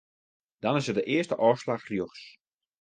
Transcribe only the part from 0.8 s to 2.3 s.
it de earste ôfslach rjochts.